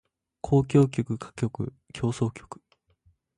[0.43, 2.47] 交響曲歌曲協奏曲